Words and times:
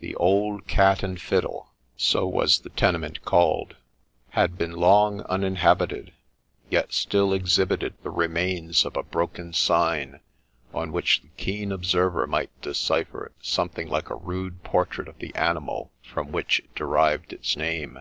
The' 0.00 0.14
Old 0.30 0.66
Cat 0.66 1.02
and 1.02 1.18
Fiddle 1.18 1.72
'—so 2.10 2.26
was 2.26 2.58
the 2.60 2.68
tenement 2.68 3.24
called— 3.24 3.76
had 4.38 4.58
been 4.58 4.72
long 4.72 5.22
uninhabited; 5.22 6.12
yet 6.68 6.92
still 6.92 7.32
exhibited 7.32 7.94
the 8.02 8.10
remains 8.10 8.84
of 8.84 8.94
a 8.94 9.02
broken 9.02 9.54
sign, 9.54 10.20
on 10.74 10.92
which 10.92 11.22
the 11.22 11.28
keen 11.38 11.72
observer 11.72 12.26
might 12.26 12.50
decipher 12.60 13.32
something 13.40 13.88
like 13.88 14.10
a 14.10 14.16
rude 14.16 14.62
portrait 14.64 15.08
of 15.08 15.16
the 15.16 15.34
animal 15.34 15.90
from 16.02 16.30
which 16.30 16.58
it 16.58 16.74
derived 16.74 17.32
its 17.32 17.56
name. 17.56 18.00